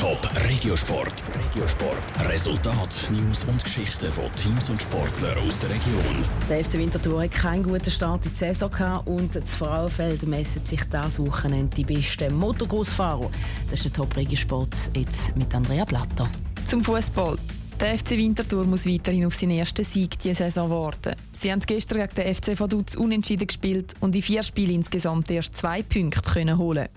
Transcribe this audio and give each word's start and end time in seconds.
Top 0.00 0.18
Regiosport. 0.48 1.12
Regiosport. 1.28 2.30
Resultat, 2.30 3.06
News 3.10 3.44
und 3.44 3.62
Geschichten 3.62 4.10
von 4.10 4.24
Teams 4.34 4.70
und 4.70 4.80
Sportlern 4.80 5.36
aus 5.46 5.58
der 5.58 5.68
Region. 5.68 6.24
Der 6.48 6.64
FC 6.64 6.78
Winterthur 6.78 7.22
hat 7.22 7.32
keinen 7.32 7.62
guten 7.62 7.90
Start 7.90 8.24
in 8.24 8.32
die 8.32 8.38
Saison 8.38 8.70
gehabt 8.70 9.06
und 9.06 9.36
das 9.36 9.54
Frauenfeld 9.56 10.22
messen 10.22 10.64
sich 10.64 10.80
das 10.88 11.18
Wochenende 11.18 11.76
die 11.76 11.84
besten 11.84 12.34
Motocross-Fahrer. 12.34 13.30
Das 13.68 13.80
ist 13.80 13.84
der 13.84 13.92
Top 13.92 14.16
Regiosport 14.16 14.74
jetzt 14.96 15.36
mit 15.36 15.54
Andrea 15.54 15.84
Blatter. 15.84 16.30
Zum 16.70 16.82
Fußball. 16.82 17.36
Der 17.78 17.98
FC 17.98 18.12
Winterthur 18.12 18.64
muss 18.64 18.86
weiterhin 18.86 19.26
auf 19.26 19.34
seinen 19.34 19.58
ersten 19.58 19.84
Sieg 19.84 20.18
diese 20.18 20.36
Saison 20.36 20.70
warten. 20.70 21.14
Sie 21.32 21.52
haben 21.52 21.60
gestern 21.60 21.98
gegen 21.98 22.14
den 22.14 22.34
FC 22.34 22.58
Vaduz 22.58 22.94
unentschieden 22.94 23.46
gespielt 23.46 23.92
und 24.00 24.16
in 24.16 24.22
vier 24.22 24.42
Spielen 24.44 24.76
insgesamt 24.76 25.30
erst 25.30 25.54
zwei 25.56 25.82
Punkte 25.82 26.22
können 26.22 26.56
holen. 26.56 26.88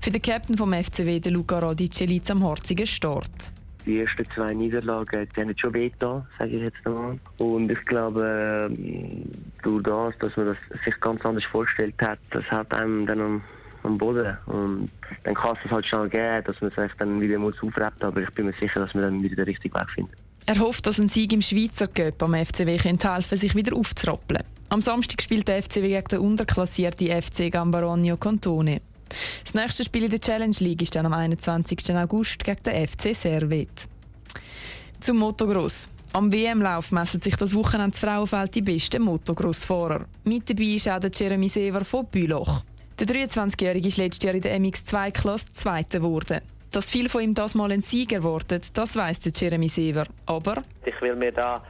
Für 0.00 0.10
den 0.10 0.22
Captain 0.22 0.56
vom 0.56 0.72
FCW, 0.72 1.20
den 1.20 1.34
Luca 1.34 1.58
Radice, 1.58 2.06
liegt 2.06 2.30
am 2.30 2.44
harzigen 2.44 2.86
Start. 2.86 3.52
Die 3.86 4.00
ersten 4.00 4.24
zwei 4.34 4.52
Niederlagen 4.52 5.28
die 5.34 5.40
haben 5.40 5.56
schon 5.56 5.72
wehgetan, 5.72 6.26
sage 6.38 6.56
ich 6.56 6.62
jetzt 6.62 6.84
mal. 6.84 7.18
Und 7.38 7.70
ich 7.70 7.84
glaube, 7.84 8.68
ähm, 8.68 9.22
durch 9.62 9.82
das, 9.84 10.18
dass 10.18 10.36
man 10.36 10.46
das 10.46 10.56
sich 10.84 10.98
ganz 11.00 11.24
anders 11.24 11.44
vorgestellt 11.44 11.94
hat, 12.02 12.18
das 12.30 12.44
hat 12.50 12.74
einem 12.74 13.06
dann 13.06 13.20
am, 13.20 13.42
am 13.84 13.96
Boden. 13.96 14.36
Und 14.46 14.90
dann 15.22 15.34
kann 15.34 15.56
es 15.64 15.70
halt 15.70 15.86
schon 15.86 16.10
geben, 16.10 16.42
dass 16.44 16.60
man 16.60 16.72
sich 16.72 16.92
dann 16.98 17.20
wieder 17.20 17.38
muss 17.38 17.62
aufretten 17.62 18.02
aber 18.02 18.22
ich 18.22 18.30
bin 18.30 18.46
mir 18.46 18.52
sicher, 18.54 18.80
dass 18.80 18.92
wir 18.92 19.02
dann 19.02 19.22
wieder 19.22 19.36
den 19.36 19.44
richtigen 19.44 19.74
Weg 19.74 19.90
finden. 19.90 20.12
Er 20.46 20.58
hofft, 20.58 20.86
dass 20.86 20.98
ein 20.98 21.08
Sieg 21.08 21.32
im 21.32 21.42
Schweizer 21.42 21.88
Cup 21.88 22.22
am 22.22 22.34
FCW 22.34 22.76
könnte 22.78 23.12
helfen 23.12 23.38
sich 23.38 23.54
wieder 23.54 23.76
aufzurappeln. 23.76 24.42
Am 24.68 24.80
Samstag 24.80 25.22
spielt 25.22 25.46
der 25.46 25.62
FCW 25.62 25.88
gegen 25.88 26.08
den 26.08 26.18
unterklassierten 26.18 27.22
FC 27.22 27.52
Gambaronio 27.52 28.16
Cantone. 28.16 28.80
Das 29.44 29.54
nächste 29.54 29.84
Spiel 29.84 30.04
in 30.04 30.10
der 30.10 30.20
Challenge 30.20 30.56
League 30.58 30.82
ist 30.82 30.94
dann 30.94 31.06
am 31.06 31.12
21. 31.12 31.94
August 31.94 32.42
gegen 32.44 32.62
den 32.62 32.86
FC 32.86 33.14
Servet. 33.14 33.88
Zum 35.00 35.18
Motocross. 35.18 35.90
Am 36.12 36.32
WM-Lauf 36.32 36.92
messen 36.92 37.20
sich 37.20 37.36
das 37.36 37.54
Wochenende 37.54 37.90
das 37.90 38.00
Frauenfeld 38.00 38.54
die 38.54 38.62
besten 38.62 39.02
Motocross-Fahrer. 39.02 40.06
Mit 40.24 40.48
dabei 40.48 40.76
ist 40.76 40.88
auch 40.88 40.98
der 40.98 41.10
Jeremy 41.12 41.48
Sever 41.48 41.84
von 41.84 42.06
Büloch. 42.06 42.62
Der 42.98 43.06
23-Jährige 43.06 43.88
ist 43.88 43.98
letztes 43.98 44.24
Jahr 44.24 44.34
in 44.34 44.40
der 44.40 44.58
MX2-Klasse 44.58 45.52
Zweiter 45.52 45.98
geworden. 45.98 46.40
Dass 46.70 46.90
viel 46.90 47.08
von 47.08 47.22
ihm 47.22 47.34
das 47.34 47.54
mal 47.54 47.70
ein 47.70 47.82
Sieg 47.82 48.12
erwartet, 48.12 48.68
das 48.72 48.96
weiss 48.96 49.20
der 49.20 49.32
Jeremy 49.32 49.68
Sever. 49.68 50.06
Aber 50.24 50.62
ich 50.84 50.98
will 51.02 51.16
mir 51.16 51.32
da 51.32 51.62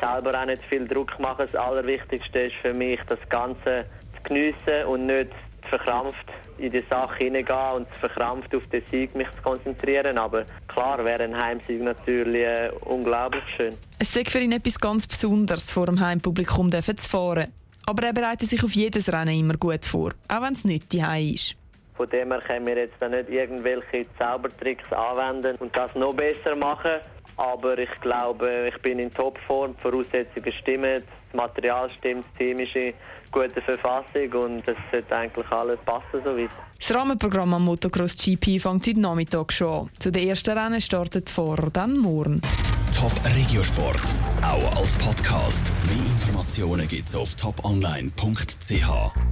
selber 0.00 0.40
auch 0.40 0.46
nicht 0.46 0.62
viel 0.64 0.88
Druck 0.88 1.18
machen. 1.20 1.46
Das 1.50 1.54
Allerwichtigste 1.54 2.38
ist 2.40 2.56
für 2.56 2.72
mich, 2.72 2.98
das 3.06 3.18
Ganze 3.28 3.84
zu 4.16 4.22
geniessen 4.22 4.86
und 4.88 5.06
nicht 5.06 5.30
verkrampft 5.70 6.26
in 6.58 6.70
die 6.70 6.84
Sache 6.90 7.16
hineingehen 7.16 7.72
und 7.76 7.88
verkrampft 7.88 8.54
auf 8.54 8.66
den 8.66 8.84
Sieg 8.90 9.14
mich 9.14 9.30
zu 9.30 9.42
konzentrieren. 9.42 10.18
Aber 10.18 10.44
klar 10.68 11.02
wäre 11.04 11.22
ein 11.22 11.36
Heimsieg 11.36 11.80
natürlich 11.80 12.42
äh, 12.42 12.70
unglaublich 12.84 13.42
schön. 13.56 13.74
Es 13.98 14.14
ist 14.14 14.30
für 14.30 14.40
ihn 14.40 14.52
etwas 14.52 14.78
ganz 14.78 15.06
Besonderes, 15.06 15.70
vor 15.70 15.86
dem 15.86 16.00
Heimpublikum 16.00 16.70
zu 16.70 16.82
fahren. 17.08 17.52
Aber 17.86 18.06
er 18.06 18.12
bereitet 18.12 18.50
sich 18.50 18.62
auf 18.62 18.72
jedes 18.72 19.10
Rennen 19.10 19.38
immer 19.38 19.54
gut 19.54 19.86
vor, 19.86 20.12
auch 20.28 20.42
wenn 20.42 20.52
es 20.52 20.64
nicht 20.64 20.92
die 20.92 21.34
ist. 21.34 21.56
Von 21.96 22.08
dem 22.08 22.30
her 22.30 22.40
können 22.40 22.66
wir 22.66 22.78
jetzt 22.78 23.00
nicht 23.00 23.28
irgendwelche 23.28 24.06
Zaubertricks 24.18 24.92
anwenden 24.92 25.56
und 25.56 25.74
das 25.76 25.94
noch 25.94 26.14
besser 26.14 26.56
machen. 26.56 27.00
Aber 27.40 27.78
ich 27.78 27.90
glaube, 28.02 28.68
ich 28.68 28.82
bin 28.82 28.98
in 28.98 29.10
Topform, 29.10 29.74
die 29.74 29.80
Voraussetzungen 29.80 30.52
stimmen, 30.52 31.02
das 31.32 31.34
Material 31.34 31.88
stimmt, 31.88 32.26
das 32.26 32.38
Team 32.38 32.58
ist 32.58 32.76
in 32.76 32.92
guter 33.32 33.62
Verfassung 33.62 34.30
und 34.44 34.68
es 34.68 34.76
sollte 34.90 35.16
eigentlich 35.16 35.50
alles 35.50 35.80
passen 35.80 36.20
soweit. 36.22 36.50
Das 36.78 36.94
Rahmenprogramm 36.94 37.54
am 37.54 37.64
Motocross 37.64 38.14
GP 38.16 38.58
fängt 38.60 38.86
heute 38.86 39.00
Nachmittag 39.00 39.54
schon 39.54 39.72
an. 39.72 39.90
Zu 39.98 40.12
den 40.12 40.28
ersten 40.28 40.58
Rennen 40.58 40.82
startet 40.82 41.30
vor 41.30 41.56
dann 41.72 41.96
morgen. 41.96 42.42
Top 42.94 43.12
Regiosport, 43.34 44.02
auch 44.42 44.76
als 44.76 44.96
Podcast. 44.98 45.72
Mehr 45.86 45.96
Informationen 45.96 46.86
gibt's 46.86 47.16
auf 47.16 47.34
toponline.ch. 47.36 49.30